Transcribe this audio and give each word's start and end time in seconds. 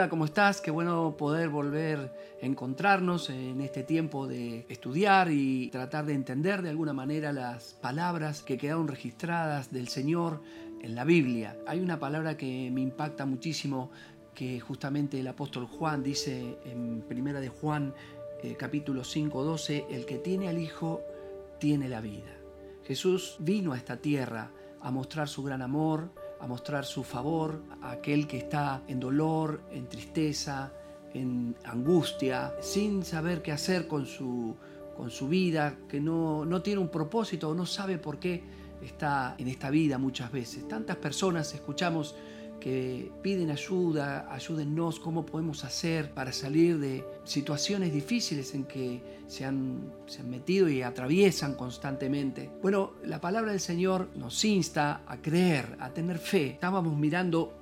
Hola, 0.00 0.08
¿cómo 0.08 0.24
estás? 0.24 0.62
Qué 0.62 0.70
bueno 0.70 1.14
poder 1.18 1.50
volver 1.50 2.10
a 2.42 2.46
encontrarnos 2.46 3.28
en 3.28 3.60
este 3.60 3.82
tiempo 3.82 4.26
de 4.26 4.64
estudiar 4.70 5.30
y 5.30 5.68
tratar 5.68 6.06
de 6.06 6.14
entender 6.14 6.62
de 6.62 6.70
alguna 6.70 6.94
manera 6.94 7.34
las 7.34 7.74
palabras 7.74 8.42
que 8.42 8.56
quedaron 8.56 8.88
registradas 8.88 9.70
del 9.70 9.88
Señor 9.88 10.40
en 10.80 10.94
la 10.94 11.04
Biblia. 11.04 11.58
Hay 11.66 11.80
una 11.80 11.98
palabra 11.98 12.38
que 12.38 12.70
me 12.72 12.80
impacta 12.80 13.26
muchísimo 13.26 13.90
que 14.34 14.58
justamente 14.58 15.20
el 15.20 15.28
apóstol 15.28 15.66
Juan 15.66 16.02
dice 16.02 16.56
en 16.64 17.02
Primera 17.06 17.38
de 17.38 17.50
Juan 17.50 17.92
eh, 18.42 18.56
capítulo 18.58 19.04
5, 19.04 19.44
12, 19.44 19.84
el 19.90 20.06
que 20.06 20.16
tiene 20.16 20.48
al 20.48 20.56
Hijo 20.56 21.02
tiene 21.58 21.90
la 21.90 22.00
vida. 22.00 22.38
Jesús 22.86 23.36
vino 23.38 23.74
a 23.74 23.76
esta 23.76 23.98
tierra 23.98 24.50
a 24.80 24.90
mostrar 24.90 25.28
su 25.28 25.42
gran 25.42 25.60
amor, 25.60 26.08
a 26.40 26.46
mostrar 26.46 26.84
su 26.84 27.04
favor 27.04 27.62
a 27.82 27.92
aquel 27.92 28.26
que 28.26 28.38
está 28.38 28.82
en 28.88 28.98
dolor, 28.98 29.62
en 29.70 29.88
tristeza, 29.88 30.72
en 31.14 31.56
angustia, 31.64 32.54
sin 32.60 33.04
saber 33.04 33.42
qué 33.42 33.52
hacer 33.52 33.86
con 33.86 34.06
su, 34.06 34.56
con 34.96 35.10
su 35.10 35.28
vida, 35.28 35.76
que 35.88 36.00
no, 36.00 36.44
no 36.44 36.62
tiene 36.62 36.80
un 36.80 36.88
propósito 36.88 37.50
o 37.50 37.54
no 37.54 37.66
sabe 37.66 37.98
por 37.98 38.18
qué 38.18 38.42
está 38.82 39.34
en 39.38 39.48
esta 39.48 39.70
vida 39.70 39.98
muchas 39.98 40.32
veces. 40.32 40.66
Tantas 40.66 40.96
personas 40.96 41.52
escuchamos 41.54 42.14
que 42.60 43.10
piden 43.22 43.50
ayuda, 43.50 44.32
ayúdennos, 44.32 45.00
cómo 45.00 45.26
podemos 45.26 45.64
hacer 45.64 46.12
para 46.12 46.32
salir 46.32 46.78
de 46.78 47.04
situaciones 47.24 47.92
difíciles 47.92 48.54
en 48.54 48.64
que 48.64 49.02
se 49.26 49.44
han, 49.44 49.92
se 50.06 50.20
han 50.20 50.30
metido 50.30 50.68
y 50.68 50.82
atraviesan 50.82 51.54
constantemente. 51.54 52.50
Bueno, 52.62 52.92
la 53.02 53.20
palabra 53.20 53.50
del 53.50 53.60
Señor 53.60 54.10
nos 54.14 54.44
insta 54.44 55.02
a 55.06 55.16
creer, 55.16 55.76
a 55.80 55.90
tener 55.90 56.18
fe. 56.18 56.48
Estábamos 56.48 56.96
mirando 56.96 57.52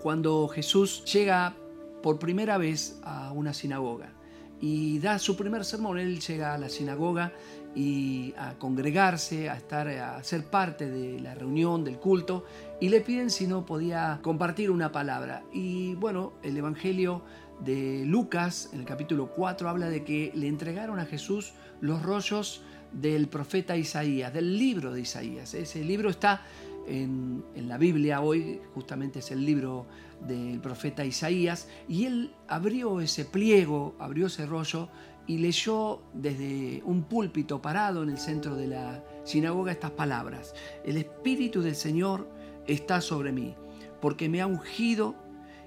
cuando 0.00 0.46
Jesús 0.48 1.04
llega 1.12 1.56
por 2.02 2.18
primera 2.18 2.58
vez 2.58 3.00
a 3.02 3.32
una 3.32 3.54
sinagoga 3.54 4.12
y 4.60 4.98
da 4.98 5.18
su 5.18 5.36
primer 5.36 5.64
sermón. 5.64 5.98
Él 5.98 6.20
llega 6.20 6.54
a 6.54 6.58
la 6.58 6.68
sinagoga 6.68 7.32
y 7.74 8.32
a 8.36 8.54
congregarse, 8.54 9.50
a 9.50 9.56
estar, 9.56 9.88
a 9.88 10.22
ser 10.22 10.44
parte 10.44 10.90
de 10.90 11.20
la 11.20 11.34
reunión, 11.34 11.84
del 11.84 11.98
culto, 11.98 12.44
y 12.80 12.88
le 12.88 13.00
piden 13.00 13.30
si 13.30 13.46
no 13.46 13.66
podía 13.66 14.20
compartir 14.22 14.70
una 14.70 14.92
palabra. 14.92 15.42
Y 15.52 15.94
bueno, 15.96 16.34
el 16.42 16.56
Evangelio 16.56 17.22
de 17.60 18.04
Lucas, 18.06 18.70
en 18.72 18.80
el 18.80 18.86
capítulo 18.86 19.28
4, 19.34 19.68
habla 19.68 19.88
de 19.88 20.04
que 20.04 20.32
le 20.34 20.48
entregaron 20.48 20.98
a 20.98 21.06
Jesús 21.06 21.54
los 21.80 22.02
rollos 22.02 22.62
del 22.92 23.28
profeta 23.28 23.76
Isaías, 23.76 24.32
del 24.32 24.56
libro 24.56 24.92
de 24.92 25.00
Isaías. 25.00 25.54
Ese 25.54 25.82
libro 25.84 26.10
está 26.10 26.42
en, 26.86 27.44
la 27.54 27.78
Biblia 27.78 28.20
hoy, 28.20 28.60
justamente 28.74 29.20
es 29.20 29.30
el 29.30 29.44
libro 29.44 29.86
del 30.26 30.60
profeta 30.60 31.04
Isaías, 31.04 31.68
y 31.88 32.06
él 32.06 32.34
abrió 32.48 33.00
ese 33.00 33.24
pliego, 33.24 33.94
abrió 33.98 34.26
ese 34.26 34.46
rollo 34.46 34.88
y 35.26 35.38
leyó 35.38 36.02
desde 36.12 36.82
un 36.84 37.04
púlpito 37.04 37.62
parado 37.62 38.02
en 38.02 38.10
el 38.10 38.18
centro 38.18 38.56
de 38.56 38.66
la 38.68 39.02
sinagoga 39.24 39.72
estas 39.72 39.92
palabras. 39.92 40.54
El 40.84 40.96
Espíritu 40.96 41.62
del 41.62 41.74
Señor 41.74 42.28
está 42.66 43.00
sobre 43.00 43.32
mí, 43.32 43.54
porque 44.00 44.28
me 44.28 44.40
ha 44.40 44.46
ungido 44.46 45.14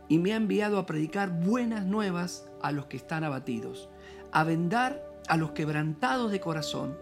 y 0.07 0.19
me 0.19 0.33
ha 0.33 0.37
enviado 0.37 0.77
a 0.77 0.85
predicar 0.85 1.31
buenas 1.31 1.85
nuevas 1.85 2.47
a 2.61 2.71
los 2.71 2.85
que 2.85 2.97
están 2.97 3.23
abatidos, 3.23 3.89
a 4.31 4.43
vendar 4.43 5.03
a 5.27 5.37
los 5.37 5.51
quebrantados 5.51 6.31
de 6.31 6.39
corazón, 6.39 6.97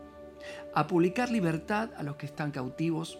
a 0.73 0.87
publicar 0.87 1.29
libertad 1.29 1.91
a 1.97 2.03
los 2.03 2.15
que 2.15 2.25
están 2.25 2.51
cautivos 2.51 3.19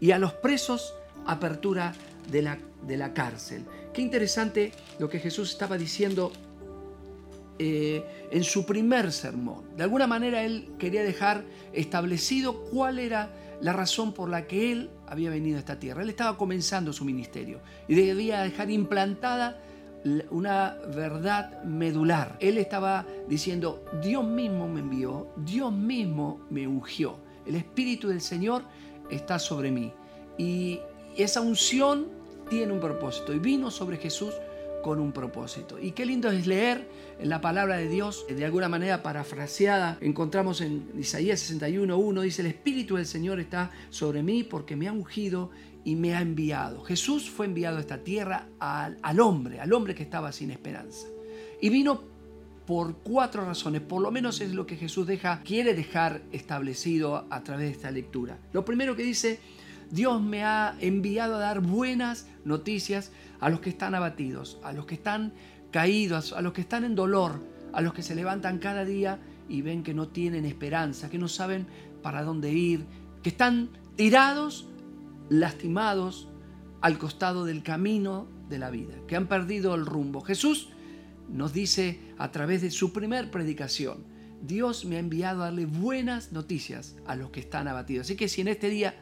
y 0.00 0.10
a 0.10 0.18
los 0.18 0.32
presos 0.32 0.94
apertura 1.26 1.94
de 2.30 2.42
la, 2.42 2.58
de 2.86 2.96
la 2.96 3.12
cárcel. 3.14 3.64
Qué 3.92 4.02
interesante 4.02 4.72
lo 4.98 5.08
que 5.08 5.18
Jesús 5.18 5.50
estaba 5.50 5.78
diciendo 5.78 6.32
eh, 7.58 8.04
en 8.30 8.42
su 8.42 8.66
primer 8.66 9.12
sermón. 9.12 9.64
De 9.76 9.84
alguna 9.84 10.06
manera 10.06 10.42
él 10.42 10.72
quería 10.78 11.04
dejar 11.04 11.44
establecido 11.72 12.64
cuál 12.64 12.98
era 12.98 13.30
la 13.60 13.72
razón 13.72 14.12
por 14.12 14.28
la 14.28 14.46
que 14.46 14.72
él 14.72 14.90
había 15.06 15.30
venido 15.30 15.56
a 15.56 15.60
esta 15.60 15.78
tierra. 15.78 16.02
Él 16.02 16.10
estaba 16.10 16.36
comenzando 16.36 16.92
su 16.92 17.04
ministerio 17.04 17.60
y 17.86 17.94
debía 17.94 18.42
dejar 18.42 18.70
implantada 18.70 19.60
una 20.30 20.76
verdad 20.94 21.62
medular. 21.62 22.36
Él 22.40 22.58
estaba 22.58 23.06
diciendo, 23.28 23.84
Dios 24.02 24.24
mismo 24.24 24.68
me 24.68 24.80
envió, 24.80 25.28
Dios 25.36 25.72
mismo 25.72 26.40
me 26.50 26.66
ungió, 26.66 27.18
el 27.46 27.54
Espíritu 27.54 28.08
del 28.08 28.20
Señor 28.20 28.64
está 29.10 29.38
sobre 29.38 29.70
mí. 29.70 29.92
Y 30.38 30.80
esa 31.16 31.40
unción 31.40 32.08
tiene 32.48 32.72
un 32.72 32.80
propósito 32.80 33.32
y 33.32 33.38
vino 33.38 33.70
sobre 33.70 33.96
Jesús 33.96 34.34
con 34.82 35.00
un 35.00 35.12
propósito. 35.12 35.78
Y 35.80 35.92
qué 35.92 36.04
lindo 36.04 36.30
es 36.30 36.46
leer 36.46 36.86
la 37.22 37.40
palabra 37.40 37.78
de 37.78 37.88
Dios, 37.88 38.26
de 38.28 38.44
alguna 38.44 38.68
manera 38.68 39.02
parafraseada, 39.02 39.96
encontramos 40.02 40.60
en 40.60 40.90
Isaías 40.98 41.50
61.1, 41.50 42.20
dice, 42.20 42.42
el 42.42 42.48
Espíritu 42.48 42.96
del 42.96 43.06
Señor 43.06 43.40
está 43.40 43.70
sobre 43.88 44.22
mí 44.22 44.44
porque 44.44 44.76
me 44.76 44.88
ha 44.88 44.92
ungido 44.92 45.50
y 45.84 45.96
me 45.96 46.14
ha 46.14 46.20
enviado. 46.20 46.82
Jesús 46.82 47.30
fue 47.30 47.46
enviado 47.46 47.78
a 47.78 47.80
esta 47.80 48.04
tierra 48.04 48.48
al, 48.58 48.98
al 49.02 49.20
hombre, 49.20 49.58
al 49.60 49.72
hombre 49.72 49.94
que 49.94 50.02
estaba 50.02 50.32
sin 50.32 50.50
esperanza. 50.50 51.06
Y 51.62 51.70
vino 51.70 52.13
por 52.66 52.98
cuatro 52.98 53.44
razones, 53.44 53.82
por 53.82 54.00
lo 54.00 54.10
menos 54.10 54.40
es 54.40 54.54
lo 54.54 54.66
que 54.66 54.76
Jesús 54.76 55.06
deja, 55.06 55.40
quiere 55.42 55.74
dejar 55.74 56.22
establecido 56.32 57.26
a 57.30 57.42
través 57.42 57.66
de 57.66 57.72
esta 57.72 57.90
lectura. 57.90 58.38
Lo 58.52 58.64
primero 58.64 58.96
que 58.96 59.02
dice, 59.02 59.40
Dios 59.90 60.22
me 60.22 60.44
ha 60.44 60.76
enviado 60.80 61.36
a 61.36 61.38
dar 61.38 61.60
buenas 61.60 62.26
noticias 62.44 63.12
a 63.40 63.50
los 63.50 63.60
que 63.60 63.70
están 63.70 63.94
abatidos, 63.94 64.58
a 64.64 64.72
los 64.72 64.86
que 64.86 64.94
están 64.94 65.32
caídos, 65.70 66.32
a 66.32 66.40
los 66.40 66.52
que 66.52 66.62
están 66.62 66.84
en 66.84 66.94
dolor, 66.94 67.40
a 67.72 67.80
los 67.80 67.92
que 67.92 68.02
se 68.02 68.14
levantan 68.14 68.58
cada 68.58 68.84
día 68.84 69.18
y 69.48 69.62
ven 69.62 69.82
que 69.82 69.92
no 69.92 70.08
tienen 70.08 70.46
esperanza, 70.46 71.10
que 71.10 71.18
no 71.18 71.28
saben 71.28 71.66
para 72.02 72.22
dónde 72.22 72.52
ir, 72.52 72.86
que 73.22 73.28
están 73.30 73.70
tirados, 73.96 74.68
lastimados 75.28 76.28
al 76.80 76.98
costado 76.98 77.44
del 77.44 77.62
camino 77.62 78.26
de 78.48 78.58
la 78.58 78.70
vida, 78.70 78.94
que 79.06 79.16
han 79.16 79.26
perdido 79.26 79.74
el 79.74 79.86
rumbo. 79.86 80.20
Jesús 80.20 80.70
nos 81.28 81.52
dice 81.52 82.00
a 82.18 82.30
través 82.30 82.62
de 82.62 82.70
su 82.70 82.92
primer 82.92 83.30
predicación, 83.30 84.04
Dios 84.42 84.84
me 84.84 84.96
ha 84.96 85.00
enviado 85.00 85.42
a 85.42 85.46
darle 85.46 85.66
buenas 85.66 86.32
noticias 86.32 86.96
a 87.06 87.16
los 87.16 87.30
que 87.30 87.40
están 87.40 87.66
abatidos. 87.66 88.06
Así 88.06 88.16
que 88.16 88.28
si 88.28 88.42
en 88.42 88.48
este 88.48 88.68
día 88.68 88.94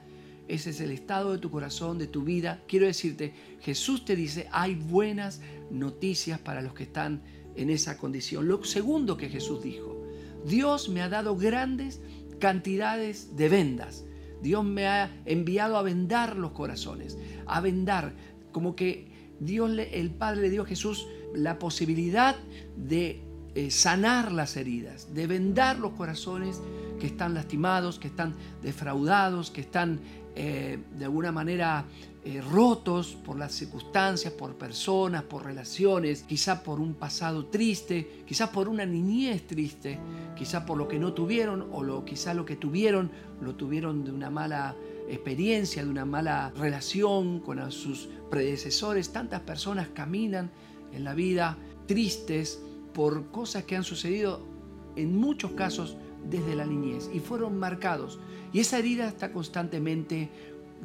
ese 0.49 0.71
es 0.71 0.81
el 0.81 0.91
estado 0.91 1.33
de 1.33 1.39
tu 1.39 1.51
corazón, 1.51 1.99
de 1.99 2.07
tu 2.07 2.23
vida. 2.23 2.63
Quiero 2.67 2.87
decirte, 2.87 3.33
Jesús 3.61 4.05
te 4.05 4.17
dice, 4.17 4.49
hay 4.53 4.75
buenas 4.75 5.41
noticias 5.71 6.39
para 6.39 6.63
los 6.63 6.75
que 6.75 6.83
están 6.83 7.23
en 7.57 7.71
esa 7.71 7.97
condición. 7.97 8.49
Lo 8.49 8.65
segundo 8.65 9.17
que 9.17 9.29
Jesús 9.29 9.63
dijo, 9.63 10.05
Dios 10.45 10.89
me 10.89 11.03
ha 11.03 11.09
dado 11.09 11.37
grandes 11.37 12.01
cantidades 12.39 13.37
de 13.37 13.49
vendas. 13.49 14.05
Dios 14.43 14.65
me 14.65 14.89
ha 14.89 15.23
enviado 15.25 15.77
a 15.77 15.83
vendar 15.83 16.37
los 16.37 16.53
corazones, 16.53 17.17
a 17.47 17.61
vendar, 17.61 18.13
como 18.51 18.75
que 18.75 19.09
Dios, 19.39 19.71
el 19.79 20.11
Padre 20.11 20.43
le 20.43 20.51
dio 20.51 20.63
a 20.63 20.67
Jesús 20.67 21.07
la 21.35 21.59
posibilidad 21.59 22.37
de 22.77 23.21
eh, 23.55 23.71
sanar 23.71 24.33
las 24.33 24.57
heridas, 24.57 25.15
de 25.15 25.27
vendar 25.27 25.79
los 25.79 25.93
corazones 25.93 26.61
que 26.99 27.07
están 27.07 27.35
lastimados, 27.35 27.99
que 27.99 28.09
están 28.09 28.35
defraudados, 28.63 29.51
que 29.51 29.61
están 29.61 30.01
eh, 30.35 30.79
de 30.97 31.05
alguna 31.05 31.33
manera 31.33 31.85
eh, 32.25 32.41
rotos 32.41 33.19
por 33.25 33.37
las 33.37 33.53
circunstancias, 33.53 34.33
por 34.33 34.55
personas, 34.55 35.25
por 35.25 35.45
relaciones, 35.45 36.23
quizá 36.23 36.63
por 36.63 36.81
un 36.81 36.95
pasado 36.95 37.47
triste, 37.47 38.23
quizá 38.27 38.51
por 38.51 38.69
una 38.69 38.87
niñez 38.87 39.47
triste, 39.47 39.99
quizá 40.37 40.65
por 40.65 40.79
lo 40.79 40.89
que 40.89 40.99
no 40.99 41.13
tuvieron 41.13 41.69
o 41.73 41.83
lo, 41.83 42.05
quizá 42.05 42.33
lo 42.33 42.47
que 42.47 42.57
tuvieron 42.57 43.11
lo 43.43 43.57
tuvieron 43.57 44.05
de 44.05 44.13
una 44.13 44.31
mala 44.31 44.77
experiencia, 45.09 45.85
de 45.85 45.91
una 45.91 46.05
mala 46.05 46.53
relación 46.57 47.41
con 47.41 47.71
sus 47.73 48.09
predecesores. 48.31 49.13
Tantas 49.13 49.41
personas 49.41 49.89
caminan 49.89 50.51
en 50.93 51.05
la 51.05 51.15
vida 51.15 51.59
tristes 51.87 52.61
por 52.95 53.27
cosas 53.31 53.65
que 53.65 53.77
han 53.77 53.85
sucedido 53.85 54.41
en 54.97 55.17
muchos 55.17 55.53
casos 55.53 55.97
desde 56.29 56.55
la 56.55 56.67
niñez 56.67 57.11
y 57.13 57.21
fueron 57.21 57.59
marcados. 57.59 58.19
Y 58.53 58.61
esa 58.61 58.79
herida 58.79 59.09
está 59.09 59.33
constantemente, 59.33 60.29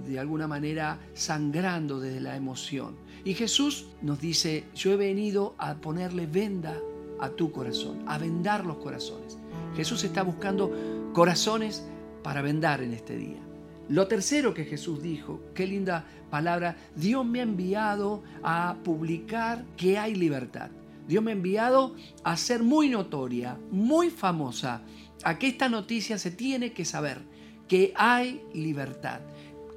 de 0.08 0.20
alguna 0.20 0.48
manera, 0.48 1.00
sangrando 1.14 2.00
desde 2.00 2.22
la 2.22 2.36
emoción. 2.36 2.96
Y 3.26 3.34
Jesús 3.34 3.88
nos 4.02 4.20
dice, 4.22 4.66
yo 4.76 4.94
he 4.94 4.96
venido 4.96 5.56
a 5.58 5.76
ponerle 5.76 6.28
venda 6.28 6.80
a 7.20 7.30
tu 7.30 7.52
corazón, 7.52 8.04
a 8.08 8.18
vendar 8.18 8.66
los 8.66 8.78
corazones. 8.78 9.38
Jesús 9.76 10.04
está 10.04 10.24
buscando 10.24 11.12
corazones 11.14 11.84
para 12.24 12.42
vendar 12.42 12.82
en 12.82 12.94
este 12.94 13.18
día. 13.18 13.47
Lo 13.90 14.08
tercero 14.08 14.54
que 14.54 14.66
Jesús 14.66 15.02
dijo, 15.02 15.42
qué 15.54 15.66
linda 15.66 16.06
palabra, 16.30 16.76
Dios 16.96 17.26
me 17.26 17.40
ha 17.40 17.44
enviado 17.44 18.24
a 18.44 18.76
publicar 18.84 19.64
que 19.78 19.98
hay 19.98 20.14
libertad. 20.14 20.70
Dios 21.08 21.24
me 21.24 21.32
ha 21.32 21.36
enviado 21.36 21.96
a 22.24 22.36
ser 22.36 22.64
muy 22.64 22.90
notoria, 22.90 23.58
muy 23.72 24.10
famosa, 24.10 24.82
a 25.24 25.40
que 25.40 25.48
esta 25.48 25.70
noticia 25.70 26.18
se 26.18 26.32
tiene 26.32 26.74
que 26.74 26.84
saber, 26.84 27.22
que 27.68 27.94
hay 27.96 28.42
libertad. 28.54 29.22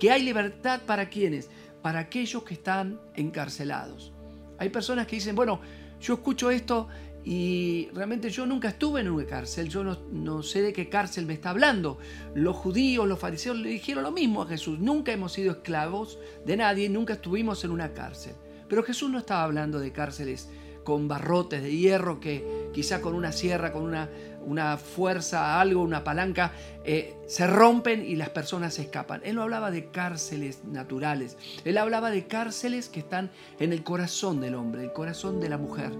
¿Que 0.00 0.10
hay 0.10 0.22
libertad 0.22 0.80
para 0.86 1.08
quienes? 1.08 1.48
Para 1.82 2.00
aquellos 2.00 2.42
que 2.42 2.54
están 2.54 2.98
encarcelados, 3.14 4.12
Hay 4.58 4.68
personas 4.68 5.06
que 5.06 5.16
dicen, 5.16 5.34
bueno, 5.34 5.60
yo 6.00 6.14
escucho 6.14 6.50
esto 6.50 6.88
y 7.24 7.88
realmente 7.92 8.30
yo 8.30 8.46
nunca 8.46 8.68
estuve 8.68 9.00
en 9.00 9.10
una 9.10 9.26
cárcel, 9.26 9.68
yo 9.68 9.84
no, 9.84 10.42
sé 10.42 10.62
de 10.62 10.72
qué 10.72 10.88
cárcel 10.88 11.26
me 11.26 11.34
está 11.34 11.50
hablando. 11.50 11.98
Los 12.34 12.56
judíos, 12.56 13.06
los 13.06 13.18
fariseos 13.18 13.58
le 13.58 13.68
dijeron 13.68 14.04
lo 14.04 14.10
mismo 14.10 14.42
a 14.42 14.46
Jesús, 14.46 14.78
nunca 14.78 15.12
hemos 15.12 15.32
sido 15.32 15.52
esclavos 15.52 16.18
de 16.46 16.56
nadie, 16.56 16.88
nunca 16.88 17.14
estuvimos 17.14 17.62
en 17.64 17.72
una 17.72 17.92
cárcel. 17.92 18.34
Pero 18.68 18.82
Jesús 18.82 19.10
no 19.10 19.18
estaba 19.18 19.44
hablando 19.44 19.80
de 19.80 19.92
cárceles 19.92 20.48
con 20.84 21.08
barrotes 21.08 21.62
de 21.62 21.76
hierro 21.76 22.20
que 22.20 22.70
quizá 22.72 23.00
con 23.00 23.14
una 23.14 23.32
sierra, 23.32 23.72
con 23.72 23.82
una, 23.82 24.08
una 24.44 24.76
fuerza, 24.76 25.60
algo, 25.60 25.82
una 25.82 26.04
palanca, 26.04 26.52
eh, 26.84 27.14
se 27.26 27.46
rompen 27.46 28.04
y 28.04 28.16
las 28.16 28.30
personas 28.30 28.78
escapan. 28.78 29.20
Él 29.24 29.36
no 29.36 29.42
hablaba 29.42 29.70
de 29.70 29.86
cárceles 29.86 30.64
naturales, 30.64 31.36
él 31.64 31.78
hablaba 31.78 32.10
de 32.10 32.26
cárceles 32.26 32.88
que 32.88 33.00
están 33.00 33.30
en 33.58 33.72
el 33.72 33.82
corazón 33.82 34.40
del 34.40 34.54
hombre, 34.54 34.82
el 34.82 34.92
corazón 34.92 35.40
de 35.40 35.48
la 35.48 35.58
mujer. 35.58 35.92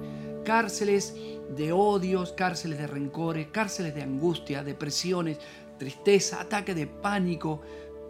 Cárceles 0.44 1.14
de 1.56 1.72
odios, 1.72 2.32
cárceles 2.32 2.78
de 2.78 2.86
rencores, 2.86 3.48
cárceles 3.48 3.94
de 3.94 4.02
angustia, 4.02 4.64
depresiones, 4.64 5.38
tristeza, 5.78 6.40
ataque 6.40 6.74
de 6.74 6.86
pánico, 6.86 7.60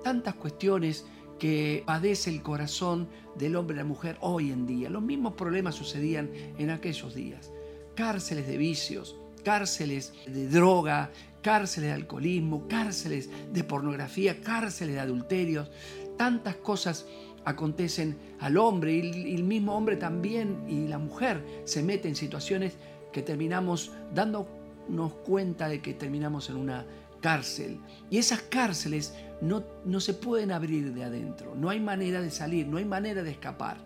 tantas 0.03 0.35
cuestiones 0.35 1.05
que 1.39 1.83
padece 1.87 2.31
el 2.31 2.43
corazón 2.43 3.09
del 3.35 3.57
hombre 3.57 3.75
y 3.75 3.79
la 3.79 3.85
mujer 3.85 4.19
hoy 4.21 4.53
en 4.53 4.67
día. 4.67 4.91
Los 4.91 5.03
mismos 5.03 5.35
problemas 5.35 5.75
sucedían 5.75 6.31
en 6.59 6.71
aquellos 6.71 7.15
días. 7.15 7.51
Cárceles 7.95 8.47
de 8.47 8.59
vicios, 8.59 9.17
cárceles 9.41 10.13
de 10.27 10.49
droga, 10.49 11.11
cárceles 11.43 11.91
de 11.91 11.95
alcoholismo, 11.95 12.69
cárceles 12.69 13.29
de 13.53 13.65
pornografía, 13.65 14.41
cárceles 14.41 14.95
de 14.95 15.01
adulterios. 15.01 15.71
Tantas 16.17 16.57
cosas 16.57 17.07
acontecen 17.45 18.17
al 18.41 18.57
hombre 18.57 18.95
y 18.95 19.35
el 19.35 19.45
mismo 19.45 19.75
hombre 19.75 19.97
también 19.97 20.65
y 20.69 20.87
la 20.89 20.99
mujer 20.99 21.45
se 21.65 21.83
mete 21.83 22.09
en 22.09 22.17
situaciones 22.17 22.75
que 23.13 23.23
terminamos 23.23 23.93
dándonos 24.15 25.13
cuenta 25.25 25.69
de 25.69 25.81
que 25.81 25.95
terminamos 25.95 26.51
en 26.51 26.57
una 26.57 26.87
cárcel. 27.21 27.81
Y 28.11 28.19
esas 28.19 28.43
cárceles 28.43 29.15
no, 29.41 29.65
no 29.85 30.01
se 30.01 30.15
pueden 30.15 30.53
abrir 30.53 30.93
de 30.93 31.05
adentro, 31.05 31.55
no 31.55 31.71
hay 31.71 31.81
manera 31.81 32.21
de 32.21 32.31
salir, 32.31 32.67
no 32.67 32.77
hay 32.77 32.85
manera 32.85 33.23
de 33.23 33.31
escapar. 33.31 33.79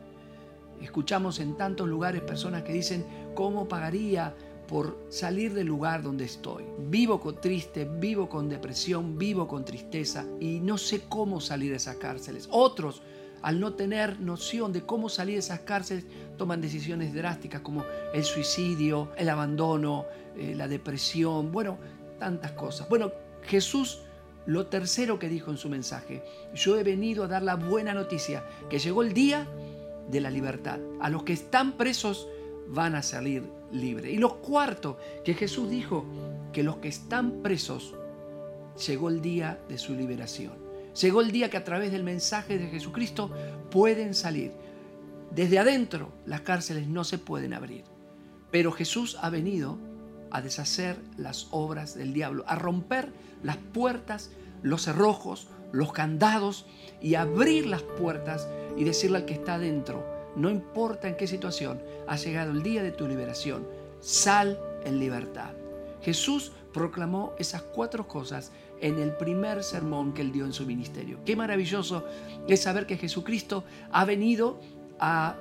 Escuchamos 0.81 1.39
en 1.39 1.57
tantos 1.57 1.89
lugares 1.89 2.21
personas 2.23 2.62
que 2.65 2.73
dicen, 2.73 3.07
¿cómo 3.35 3.69
pagaría 3.69 4.35
por 4.66 4.99
salir 5.08 5.55
del 5.55 5.66
lugar 5.66 6.02
donde 6.02 6.25
estoy? 6.25 6.64
Vivo 6.78 7.20
con 7.20 7.40
triste, 7.40 7.84
vivo 7.84 8.28
con 8.28 8.49
depresión, 8.49 9.19
vivo 9.19 9.46
con 9.46 9.64
tristeza 9.64 10.25
y 10.40 10.61
no 10.61 10.78
sé 10.78 11.02
cómo 11.08 11.40
salir 11.40 11.70
de 11.70 11.76
esas 11.76 11.96
cárceles. 11.96 12.49
Otros, 12.50 13.02
al 13.43 13.61
no 13.61 13.75
tener 13.75 14.20
noción 14.20 14.72
de 14.72 14.82
cómo 14.82 15.08
salir 15.08 15.34
de 15.34 15.40
esas 15.40 15.61
cárceles, 15.61 16.06
toman 16.37 16.61
decisiones 16.61 17.14
drásticas 17.14 17.61
como 17.61 17.84
el 18.12 18.25
suicidio, 18.25 19.11
el 19.16 19.28
abandono, 19.28 20.06
eh, 20.37 20.55
la 20.55 20.69
depresión, 20.69 21.52
bueno, 21.52 21.78
tantas 22.19 22.52
cosas. 22.52 22.88
Bueno, 22.88 23.12
Jesús 23.43 24.00
lo 24.46 24.66
tercero 24.66 25.19
que 25.19 25.28
dijo 25.28 25.50
en 25.50 25.56
su 25.56 25.69
mensaje, 25.69 26.22
yo 26.55 26.78
he 26.78 26.82
venido 26.82 27.25
a 27.25 27.28
dar 27.28 27.43
la 27.43 27.56
buena 27.56 27.94
noticia, 27.94 28.44
que 28.69 28.78
llegó 28.78 29.02
el 29.02 29.14
día 29.14 29.49
de 30.11 30.20
la 30.20 30.31
libertad. 30.31 30.78
A 31.00 31.08
los 31.08 31.22
que 31.22 31.32
están 31.32 31.72
presos 31.72 32.28
van 32.69 32.94
a 32.94 33.02
salir 33.02 33.44
libres. 33.72 34.12
Y 34.12 34.19
lo 34.19 34.40
cuarto, 34.40 34.99
que 35.25 35.34
Jesús 35.34 35.70
dijo, 35.70 36.05
que 36.52 36.62
los 36.62 36.76
que 36.76 36.88
están 36.88 37.43
presos, 37.43 37.94
llegó 38.87 39.08
el 39.08 39.20
día 39.20 39.58
de 39.69 39.78
su 39.78 39.94
liberación. 39.94 40.52
Llegó 41.00 41.20
el 41.20 41.32
día 41.32 41.50
que 41.50 41.56
a 41.56 41.64
través 41.64 41.90
del 41.93 42.05
mensaje 42.05 42.58
de 42.58 42.69
Jesucristo 42.69 43.31
pueden 43.70 44.14
salir. 44.14 44.52
Desde 45.34 45.58
adentro 45.58 46.12
las 46.26 46.43
cárceles 46.43 46.87
no 46.87 47.05
se 47.05 47.19
pueden 47.19 47.52
abrir. 47.52 47.84
Pero 48.50 48.70
Jesús 48.70 49.19
ha 49.20 49.31
venido 49.31 49.78
a 50.31 50.40
deshacer 50.40 50.96
las 51.16 51.49
obras 51.50 51.94
del 51.94 52.12
diablo, 52.12 52.44
a 52.46 52.55
romper 52.55 53.12
las 53.43 53.56
puertas, 53.56 54.31
los 54.62 54.82
cerrojos, 54.82 55.49
los 55.72 55.93
candados 55.93 56.66
y 57.00 57.16
abrir 57.16 57.66
las 57.66 57.82
puertas 57.82 58.49
y 58.76 58.84
decirle 58.84 59.19
al 59.19 59.25
que 59.25 59.34
está 59.34 59.55
adentro, 59.55 60.05
no 60.37 60.51
importa 60.51 61.09
en 61.09 61.17
qué 61.17 61.27
situación, 61.27 61.81
ha 62.07 62.17
llegado 62.17 62.53
el 62.53 62.63
día 62.63 62.83
de 62.83 62.93
tu 62.93 63.07
liberación, 63.07 63.67
sal 64.01 64.59
en 64.85 64.99
libertad. 64.99 65.53
Jesús 66.03 66.53
proclamó 66.73 67.33
esas 67.39 67.63
cuatro 67.63 68.07
cosas 68.07 68.53
en 68.81 68.99
el 68.99 69.17
primer 69.17 69.63
sermón 69.63 70.13
que 70.13 70.23
él 70.23 70.33
dio 70.33 70.45
en 70.45 70.53
su 70.53 70.67
ministerio. 70.67 71.19
Qué 71.25 71.37
maravilloso 71.37 72.05
es 72.47 72.61
saber 72.61 72.87
que 72.87 72.99
Jesucristo 72.99 73.65
ha 73.91 74.05
venido 74.05 74.61
a 74.99 75.37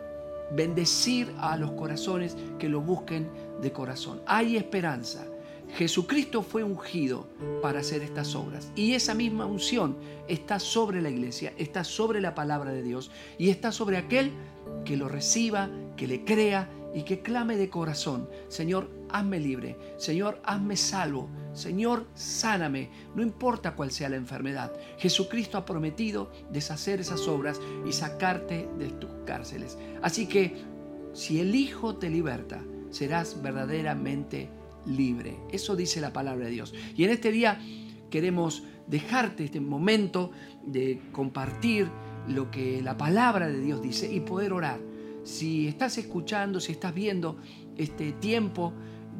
bendecir 0.51 1.33
a 1.39 1.57
los 1.57 1.71
corazones 1.71 2.37
que 2.59 2.69
lo 2.69 2.81
busquen 2.81 3.29
de 3.61 3.71
corazón. 3.71 4.21
Hay 4.25 4.55
esperanza. 4.55 5.25
Jesucristo 5.75 6.43
fue 6.43 6.63
ungido 6.63 7.27
para 7.61 7.79
hacer 7.79 8.03
estas 8.03 8.35
obras 8.35 8.71
y 8.75 8.93
esa 8.93 9.15
misma 9.15 9.45
unción 9.45 9.97
está 10.27 10.59
sobre 10.59 11.01
la 11.01 11.09
iglesia, 11.09 11.53
está 11.57 11.83
sobre 11.83 12.21
la 12.21 12.35
palabra 12.35 12.71
de 12.71 12.83
Dios 12.83 13.09
y 13.39 13.49
está 13.49 13.71
sobre 13.71 13.97
aquel 13.97 14.31
que 14.85 14.97
lo 14.97 15.09
reciba, 15.09 15.69
que 15.97 16.07
le 16.07 16.23
crea 16.23 16.69
y 16.93 17.03
que 17.03 17.21
clame 17.21 17.57
de 17.57 17.69
corazón, 17.71 18.29
Señor, 18.49 18.87
hazme 19.09 19.39
libre, 19.39 19.75
Señor, 19.97 20.39
hazme 20.43 20.77
salvo, 20.77 21.27
Señor, 21.53 22.05
sáname, 22.13 22.91
no 23.15 23.23
importa 23.23 23.75
cuál 23.75 23.89
sea 23.89 24.09
la 24.09 24.15
enfermedad. 24.15 24.71
Jesucristo 24.99 25.57
ha 25.57 25.65
prometido 25.65 26.31
deshacer 26.51 26.99
esas 26.99 27.27
obras 27.27 27.59
y 27.87 27.93
sacarte 27.93 28.69
de 28.77 28.89
tus 28.89 29.09
cárceles. 29.25 29.77
Así 30.03 30.27
que 30.27 30.55
si 31.13 31.39
el 31.39 31.55
Hijo 31.55 31.95
te 31.95 32.11
liberta, 32.11 32.63
serás 32.91 33.41
verdaderamente 33.41 34.49
libre. 34.85 35.37
Eso 35.51 35.75
dice 35.75 36.01
la 36.01 36.13
palabra 36.13 36.45
de 36.45 36.51
Dios. 36.51 36.73
Y 36.95 37.03
en 37.03 37.11
este 37.11 37.31
día 37.31 37.59
queremos 38.09 38.63
dejarte 38.87 39.45
este 39.45 39.59
momento 39.59 40.31
de 40.65 41.01
compartir 41.11 41.89
lo 42.27 42.51
que 42.51 42.81
la 42.81 42.97
palabra 42.97 43.47
de 43.47 43.59
Dios 43.59 43.81
dice 43.81 44.13
y 44.13 44.19
poder 44.19 44.53
orar. 44.53 44.79
Si 45.23 45.67
estás 45.67 45.97
escuchando, 45.97 46.59
si 46.59 46.73
estás 46.73 46.93
viendo 46.93 47.37
este 47.77 48.11
tiempo 48.13 48.73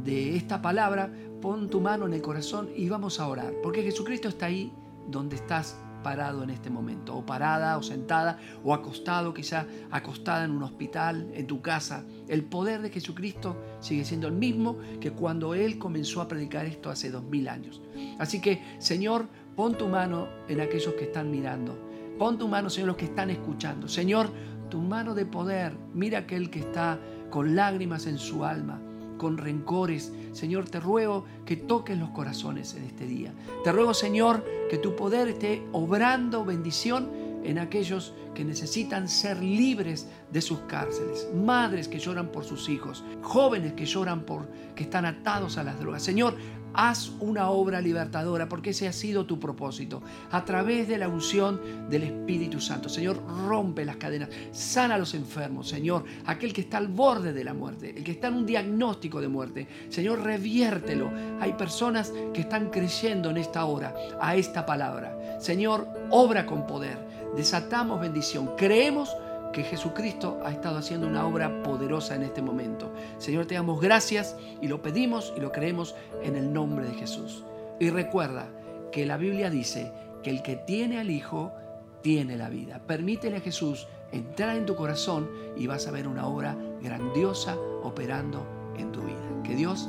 de 0.04 0.36
esta 0.36 0.62
palabra, 0.62 1.12
pon 1.42 1.70
tu 1.70 1.82
mano 1.82 2.06
en 2.06 2.14
el 2.14 2.22
corazón 2.22 2.70
y 2.76 2.90
vamos 2.90 3.20
a 3.20 3.28
orar. 3.28 3.54
Porque 3.62 3.84
Jesucristo 3.84 4.28
está 4.28 4.48
ahí 4.48 4.72
donde 5.10 5.36
estás 5.36 5.78
parado 6.04 6.44
en 6.44 6.50
este 6.50 6.70
momento, 6.70 7.16
o 7.16 7.26
parada, 7.26 7.78
o 7.78 7.84
sentada, 7.84 8.38
o 8.64 8.74
acostado, 8.74 9.34
quizá 9.34 9.66
acostada 9.90 10.46
en 10.46 10.52
un 10.52 10.64
hospital, 10.64 11.32
en 11.34 11.48
tu 11.48 11.62
casa. 11.62 12.06
El 12.28 12.44
poder 12.44 12.82
de 12.82 12.90
Jesucristo 12.90 13.58
sigue 13.80 14.06
siendo 14.06 14.28
el 14.28 14.34
mismo 14.34 14.78
que 15.00 15.12
cuando 15.12 15.56
Él 15.56 15.80
comenzó 15.80 16.22
a 16.22 16.28
predicar 16.28 16.66
esto 16.66 16.90
hace 16.90 17.10
dos 17.10 17.24
mil 17.24 17.48
años. 17.48 17.82
Así 18.20 18.42
que, 18.42 18.62
Señor, 18.80 19.28
pon 19.56 19.78
tu 19.78 19.88
mano 19.88 20.28
en 20.48 20.62
aquellos 20.62 20.94
que 20.94 21.06
están 21.06 21.32
mirando. 21.32 21.78
Pon 22.20 22.38
tu 22.38 22.48
mano, 22.48 22.70
Señor, 22.70 22.84
en 22.84 22.88
los 22.88 22.98
que 22.98 23.06
están 23.06 23.30
escuchando. 23.30 23.88
Señor, 23.88 24.30
tu 24.70 24.80
mano 24.82 25.16
de 25.16 25.26
poder. 25.26 25.76
Mira 25.94 26.20
aquel 26.20 26.50
que 26.50 26.60
está 26.60 27.00
con 27.30 27.56
lágrimas 27.56 28.06
en 28.06 28.20
su 28.20 28.46
alma 28.46 28.80
con 29.24 29.38
rencores. 29.38 30.12
Señor, 30.34 30.68
te 30.68 30.82
ruego 30.82 31.24
que 31.46 31.56
toques 31.56 31.98
los 31.98 32.10
corazones 32.10 32.76
en 32.76 32.84
este 32.84 33.08
día. 33.08 33.34
Te 33.64 33.72
ruego, 33.72 33.94
Señor, 33.94 34.44
que 34.70 34.78
tu 34.78 34.98
poder 34.98 35.30
esté 35.30 35.66
obrando 35.72 36.44
bendición 36.44 37.10
en 37.46 37.58
aquellos 37.58 38.14
que 38.36 38.44
necesitan 38.44 39.08
ser 39.08 39.42
libres 39.42 40.10
de 40.30 40.42
sus 40.42 40.60
cárceles, 40.62 41.30
madres 41.34 41.88
que 41.88 42.00
lloran 42.00 42.34
por 42.34 42.44
sus 42.44 42.68
hijos, 42.68 43.06
jóvenes 43.22 43.74
que 43.74 43.86
lloran 43.86 44.26
por 44.26 44.46
que 44.76 44.84
están 44.84 45.06
atados 45.06 45.58
a 45.58 45.64
las 45.64 45.80
drogas. 45.80 46.04
Señor, 46.04 46.36
Haz 46.74 47.12
una 47.20 47.50
obra 47.50 47.82
libertadora 47.82 48.50
porque 48.50 48.72
ese 48.72 48.88
ha 48.88 48.94
sido 48.94 49.26
tu 49.26 49.40
propósito. 49.40 50.02
A 50.32 50.44
través 50.44 50.88
de 50.88 50.98
la 50.98 51.08
unción 51.08 51.90
del 51.90 52.04
Espíritu 52.04 52.60
Santo. 52.60 52.90
Señor, 52.90 53.22
rompe 53.48 53.86
las 53.86 53.98
cadenas. 53.98 54.30
Sana 54.52 54.96
a 54.96 54.98
los 54.98 55.14
enfermos. 55.14 55.68
Señor, 55.70 56.06
aquel 56.26 56.54
que 56.54 56.62
está 56.62 56.78
al 56.78 56.88
borde 56.88 57.34
de 57.34 57.44
la 57.44 57.54
muerte. 57.54 57.94
El 57.96 58.04
que 58.04 58.12
está 58.12 58.28
en 58.28 58.36
un 58.36 58.46
diagnóstico 58.46 59.22
de 59.22 59.28
muerte. 59.28 59.68
Señor, 59.90 60.22
reviértelo. 60.24 61.12
Hay 61.40 61.54
personas 61.54 62.12
que 62.34 62.42
están 62.42 62.70
creyendo 62.70 63.30
en 63.30 63.38
esta 63.38 63.66
hora 63.66 63.96
a 64.20 64.36
esta 64.36 64.66
palabra. 64.66 65.40
Señor, 65.40 65.88
obra 66.10 66.46
con 66.46 66.66
poder. 66.66 66.98
Desatamos 67.36 68.00
bendición. 68.00 68.52
Creemos 68.58 69.16
que 69.54 69.64
Jesucristo 69.64 70.42
ha 70.44 70.52
estado 70.52 70.78
haciendo 70.78 71.08
una 71.08 71.26
obra 71.26 71.64
poderosa 71.64 72.16
en 72.16 72.24
este 72.24 72.42
momento. 72.42 72.94
Señor, 73.18 73.46
te 73.46 73.56
damos 73.56 73.80
gracias 73.80 74.36
y 74.62 74.68
lo 74.68 74.82
pedimos 74.82 75.34
y 75.38 75.40
lo 75.40 75.54
creemos 75.54 75.96
en 76.22 76.36
el 76.36 76.52
nombre 76.52 76.86
de 76.86 76.96
Jesús. 76.96 77.46
Y 77.80 77.90
recuerda 77.90 78.50
que 78.92 79.06
la 79.06 79.16
Biblia 79.16 79.50
dice 79.50 79.94
que 80.22 80.32
el 80.32 80.42
que 80.42 80.58
tiene 80.58 81.00
al 81.00 81.10
Hijo 81.10 81.54
tiene 82.02 82.36
la 82.36 82.50
vida. 82.50 82.82
Permítele 82.86 83.38
a 83.38 83.42
Jesús 83.42 83.88
entrar 84.12 84.58
en 84.58 84.66
tu 84.66 84.76
corazón 84.76 85.30
y 85.56 85.68
vas 85.68 85.88
a 85.88 85.92
ver 85.92 86.08
una 86.08 86.28
obra 86.28 86.58
grandiosa 86.82 87.56
operando 87.84 88.46
en 88.78 88.92
tu 88.92 89.02
vida. 89.02 89.42
Que 89.44 89.56
Dios 89.56 89.88